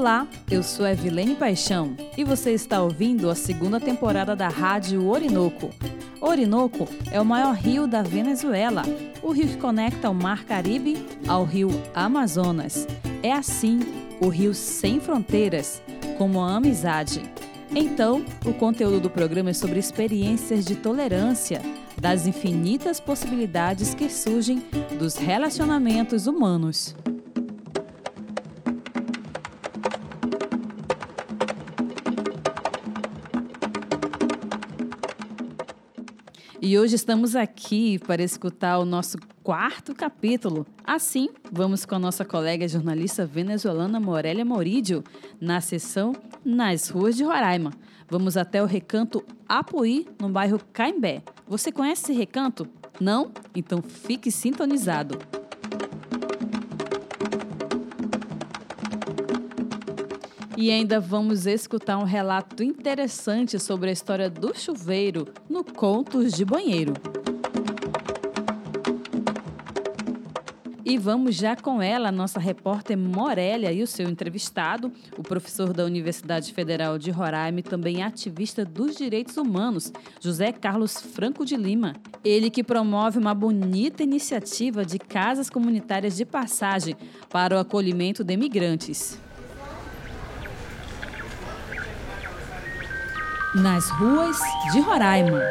[0.00, 5.68] Olá, eu sou Evelene Paixão e você está ouvindo a segunda temporada da Rádio Orinoco.
[6.22, 8.80] Orinoco é o maior rio da Venezuela,
[9.22, 12.88] o rio que conecta o Mar Caribe ao rio Amazonas.
[13.22, 13.80] É assim
[14.22, 15.82] o rio sem fronteiras,
[16.16, 17.20] como a amizade.
[17.70, 21.60] Então, o conteúdo do programa é sobre experiências de tolerância,
[22.00, 24.62] das infinitas possibilidades que surgem
[24.98, 26.96] dos relacionamentos humanos.
[36.62, 40.66] E hoje estamos aqui para escutar o nosso quarto capítulo.
[40.84, 45.02] Assim, vamos com a nossa colega jornalista venezuelana Morélia Morídio
[45.40, 47.72] na sessão Nas Ruas de Roraima.
[48.10, 51.22] Vamos até o recanto Apuí, no bairro Caimbé.
[51.48, 52.68] Você conhece esse recanto?
[53.00, 53.32] Não?
[53.54, 55.18] Então fique sintonizado.
[60.60, 66.44] E ainda vamos escutar um relato interessante sobre a história do chuveiro no Contos de
[66.44, 66.92] Banheiro.
[70.84, 75.82] E vamos já com ela, nossa repórter Morélia e o seu entrevistado, o professor da
[75.86, 81.94] Universidade Federal de Roraima e também ativista dos direitos humanos, José Carlos Franco de Lima.
[82.22, 86.94] Ele que promove uma bonita iniciativa de casas comunitárias de passagem
[87.30, 89.18] para o acolhimento de imigrantes.
[93.54, 94.38] Nas ruas
[94.72, 95.42] de Roraima.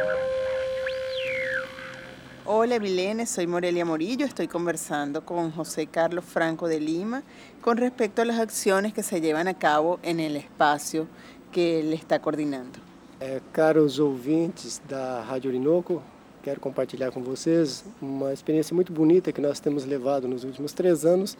[2.45, 7.23] Hola Milene, soy Morelia Morillo, estoy conversando con José Carlos Franco de Lima
[7.59, 11.07] con respecto a las acciones que se llevan a cabo en el espacio
[11.51, 12.79] que ele está coordenando.
[13.19, 16.01] É, caros ouvintes da Rádio Orinoco,
[16.41, 21.03] quero compartilhar com vocês uma experiência muito bonita que nós temos levado nos últimos três
[21.03, 21.37] anos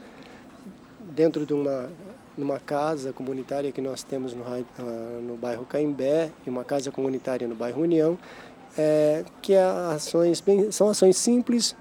[0.99, 1.89] dentro de uma
[2.39, 4.43] numa casa comunitária que nós temos no,
[5.21, 8.17] no bairro Caimbé e uma casa comunitária no bairro União,
[8.77, 11.75] é, que é ações bem, são ações simples,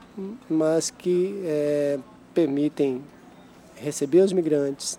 [0.50, 1.98] mas que é,
[2.34, 3.02] permitem
[3.76, 4.98] receber os migrantes,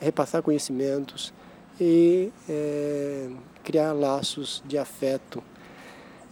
[0.00, 1.32] repassar conhecimentos
[1.80, 3.28] e é,
[3.62, 5.42] criar laços de afeto.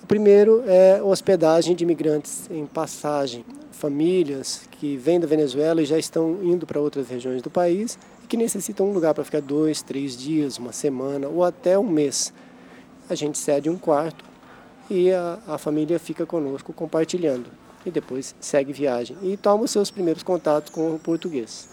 [0.03, 5.99] O primeiro é hospedagem de imigrantes em passagem, famílias que vêm da Venezuela e já
[5.99, 10.17] estão indo para outras regiões do país que necessitam um lugar para ficar dois, três
[10.17, 12.33] dias, uma semana ou até um mês.
[13.09, 14.25] A gente cede um quarto
[14.91, 17.49] e a, a família fica conosco compartilhando
[17.85, 21.69] e depois segue viagem e toma os seus primeiros contatos com o português.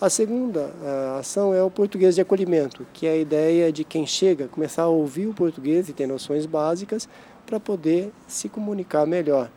[0.00, 4.04] A segunda a ação é o português de acolhimento, que é a ideia de quem
[4.04, 7.08] chega começar a ouvir o português e ter noções básicas
[7.46, 9.48] para poder se comunicar melhor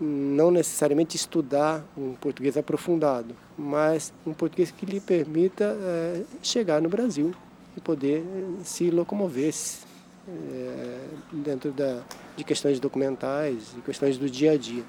[0.00, 6.88] não necessariamente estudar um português aprofundado, mas um português que lhe permita é, chegar no
[6.88, 7.34] Brasil
[7.76, 9.52] e poder eh, se locomover
[10.28, 10.98] é,
[11.32, 12.02] dentro da,
[12.36, 14.82] de questões documentais e questões do dia a dia.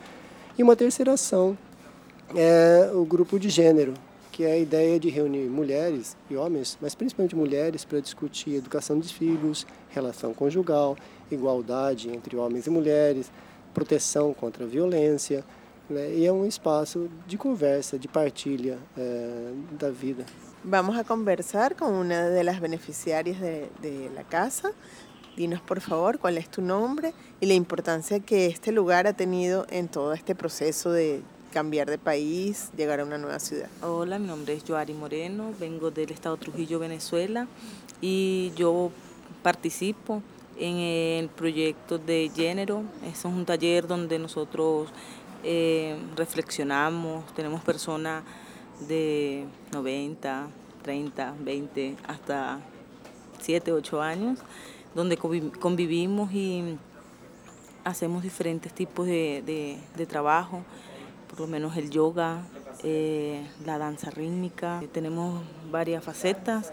[0.58, 1.58] E uma terceira ação
[2.36, 3.94] é o grupo de gênero,
[4.32, 8.98] que é a ideia de reunir mulheres e homens, mas principalmente mulheres, para discutir educação
[8.98, 10.98] dos filhos, relação conjugal,
[11.30, 13.32] igualdade entre homens e mulheres,
[13.74, 15.44] proteção contra a violência,
[15.90, 16.14] né?
[16.14, 20.26] e é um espaço de conversa, de partilha eh, da vida.
[20.64, 24.72] Vamos a conversar con una de las beneficiarias de, de, la casa.
[25.36, 29.66] Dinos por favor cuál es tu nombre y la importancia que este lugar ha tenido
[29.70, 31.22] en todo este proceso de
[31.52, 33.70] cambiar de país, llegar a una nueva ciudad.
[33.81, 37.48] Hola, mi nombre es Joari Moreno, vengo del estado Trujillo, Venezuela
[38.02, 38.92] y yo
[39.42, 40.22] participo
[40.57, 42.83] en el proyecto de género.
[43.06, 44.89] Es un taller donde nosotros
[45.44, 48.24] eh, reflexionamos, tenemos personas
[48.88, 50.48] de 90,
[50.83, 52.59] 30, 20, hasta
[53.39, 54.39] 7, 8 años,
[54.94, 56.77] donde convivimos y
[57.83, 60.63] hacemos diferentes tipos de, trabajo,
[61.30, 62.44] por lo menos el yoga,
[62.83, 64.81] eh, la danza rítmica.
[64.92, 66.71] Tenemos varias facetas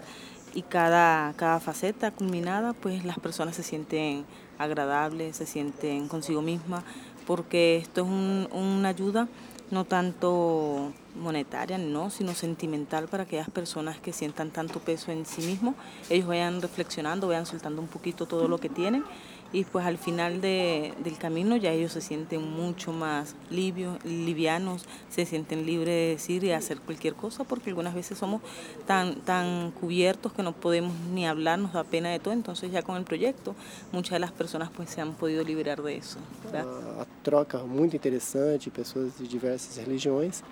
[0.53, 4.25] y cada, cada faceta culminada, pues las personas se sienten
[4.57, 6.83] agradables, se sienten consigo mismas,
[7.25, 8.07] porque esto es
[8.51, 9.27] una ayuda
[9.71, 15.41] no tanto monetaria, no, sino sentimental para aquellas personas que sientan tanto peso en sí
[15.41, 15.75] mismos,
[16.09, 19.03] ellos vayan reflexionando, vayan soltando un poquito todo lo que tienen
[19.51, 24.85] y pues al final de, del camino ya ellos se sienten mucho más libios, livianos,
[25.09, 28.41] se sienten libres de decir y hacer cualquier cosa porque algunas veces somos
[28.85, 32.83] tan, tan cubiertos que no podemos ni hablar, nos da pena de todo, entonces ya
[32.83, 33.55] con el proyecto
[33.91, 36.19] muchas de las personas pues se han podido liberar de eso.
[36.53, 40.43] A, a troca muito interessante, pessoas de diversas religiões.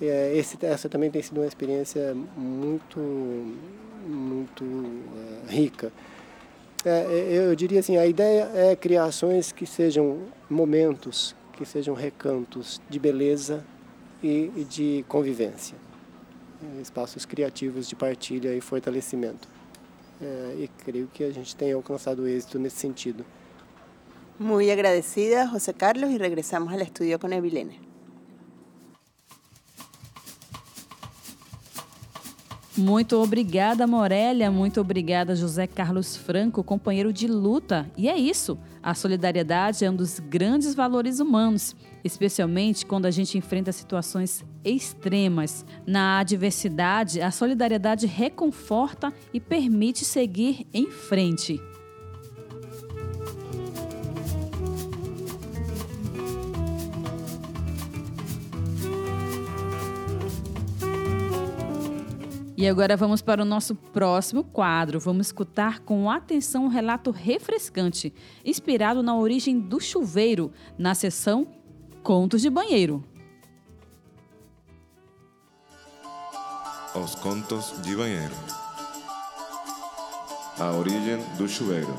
[0.00, 2.98] É, esse, essa também tem sido uma experiência muito,
[4.06, 5.90] muito uh, rica.
[6.86, 11.96] É, é, eu diria assim, a ideia é criar ações que sejam momentos, que sejam
[11.96, 13.64] recantos de beleza
[14.22, 15.76] e, e de convivência,
[16.80, 19.48] espaços criativos de partilha e fortalecimento.
[20.22, 23.26] É, e creio que a gente tem alcançado êxito nesse sentido.
[24.38, 27.85] Muy agradecida, José Carlos, y regresamos al estudio con Evilene.
[32.76, 34.50] Muito obrigada, Morélia.
[34.50, 37.90] Muito obrigada, José Carlos Franco, companheiro de luta.
[37.96, 38.58] E é isso.
[38.82, 41.74] A solidariedade é um dos grandes valores humanos,
[42.04, 45.64] especialmente quando a gente enfrenta situações extremas.
[45.86, 51.58] Na adversidade, a solidariedade reconforta e permite seguir em frente.
[62.56, 64.98] E agora vamos para o nosso próximo quadro.
[64.98, 71.46] Vamos escutar com atenção um relato refrescante, inspirado na origem do chuveiro, na seção
[72.02, 73.04] Contos de Banheiro.
[76.94, 78.34] Os Contos de Banheiro.
[80.58, 81.94] A origem do chuveiro.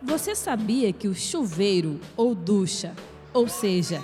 [0.00, 2.94] Você sabia que o chuveiro ou ducha,
[3.34, 4.02] ou seja,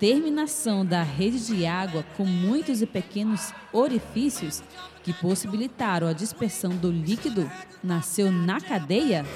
[0.00, 4.62] terminação da rede de água com muitos e pequenos orifícios
[5.04, 7.48] que possibilitaram a dispersão do líquido
[7.84, 9.26] nasceu na cadeia?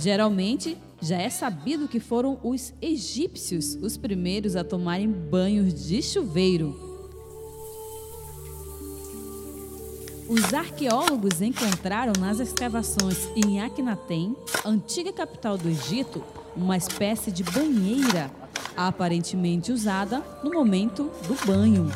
[0.00, 6.89] Geralmente, já é sabido que foram os egípcios os primeiros a tomarem banhos de chuveiro.
[10.30, 16.22] Os arqueólogos encontraram nas escavações em Akhenaten, antiga capital do Egito,
[16.54, 18.30] uma espécie de banheira,
[18.76, 21.90] aparentemente usada no momento do banho.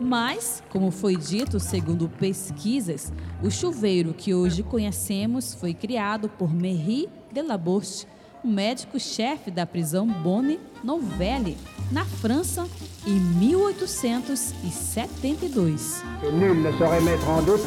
[0.00, 7.08] Mas, como foi dito segundo pesquisas, o chuveiro que hoje conhecemos foi criado por Merri
[7.30, 8.08] de Labouche,
[8.42, 11.58] o médico-chefe da prisão Bonne Nouvelle,
[11.90, 12.66] na França,
[13.06, 16.02] em 1872.
[16.22, 17.64] Nul ne saurait mettre en doute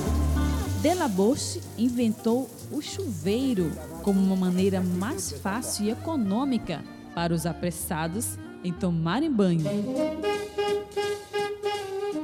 [0.81, 3.69] Delabouche inventou o chuveiro
[4.01, 6.81] como uma maneira mais fácil e econômica
[7.13, 9.65] para os apressados em tomarem banho.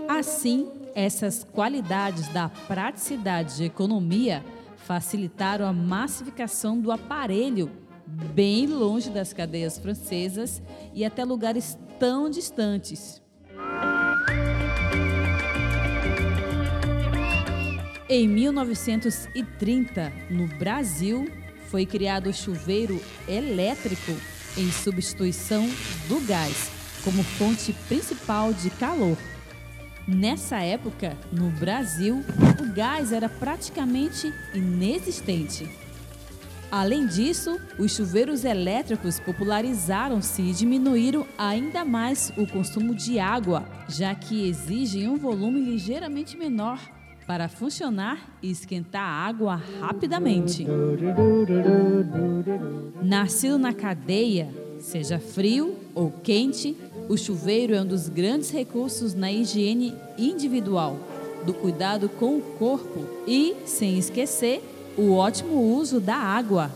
[0.07, 4.41] Assim, essas qualidades da praticidade e economia
[4.77, 7.69] facilitaram a massificação do aparelho
[8.33, 10.61] bem longe das cadeias francesas
[10.93, 13.21] e até lugares tão distantes.
[18.07, 21.27] Em 1930, no Brasil,
[21.67, 24.11] foi criado o chuveiro elétrico
[24.57, 25.67] em substituição
[26.07, 26.71] do gás
[27.03, 29.17] como fonte principal de calor.
[30.07, 32.23] Nessa época, no Brasil,
[32.61, 35.67] o gás era praticamente inexistente.
[36.71, 44.13] Além disso, os chuveiros elétricos popularizaram-se e diminuíram ainda mais o consumo de água, já
[44.13, 46.79] que exigem um volume ligeiramente menor
[47.25, 50.65] para funcionar e esquentar a água rapidamente.
[53.01, 56.75] Nascido na cadeia, seja frio ou quente,
[57.07, 60.99] o chuveiro é um dos grandes recursos na higiene individual,
[61.45, 64.61] do cuidado com o corpo e, sem esquecer,
[64.97, 66.71] o ótimo uso da água.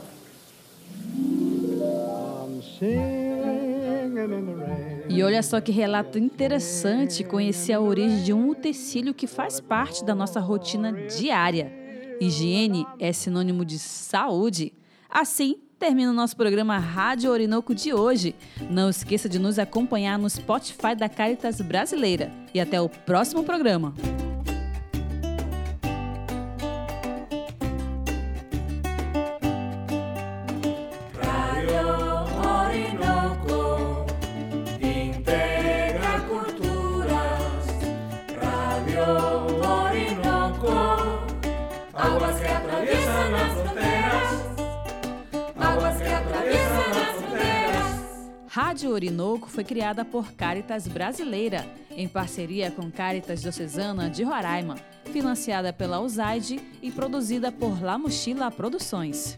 [5.09, 10.03] E olha só que relato interessante conhecer a origem de um utensílio que faz parte
[10.03, 11.73] da nossa rotina diária.
[12.21, 14.73] Higiene é sinônimo de saúde.
[15.09, 18.35] Assim, termina o nosso programa Rádio Orinoco de hoje.
[18.69, 22.31] Não esqueça de nos acompanhar no Spotify da Caritas Brasileira.
[22.53, 23.93] E até o próximo programa.
[48.51, 54.75] Rádio Orinoco foi criada por Caritas Brasileira em parceria com Caritas Diocesana de Roraima,
[55.13, 59.37] financiada pela USAID e produzida por La Mochila Produções.